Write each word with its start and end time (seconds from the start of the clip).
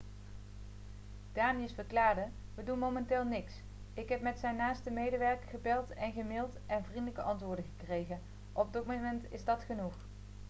danius 1.33 1.73
verklaarde 1.73 2.27
'we 2.53 2.63
doen 2.63 2.79
momenteel 2.79 3.23
niks. 3.25 3.53
ik 3.93 4.09
heb 4.09 4.21
met 4.21 4.39
zijn 4.39 4.55
naaste 4.55 4.91
medewerker 4.91 5.49
gebeld 5.49 5.93
en 5.93 6.11
gemailed 6.13 6.55
en 6.65 6.83
vriendelijke 6.83 7.21
antwoorden 7.21 7.65
gekregen. 7.77 8.21
op 8.53 8.73
dit 8.73 8.85
moment 8.85 9.31
is 9.31 9.43
dat 9.43 9.61
genoeg.' 9.63 9.95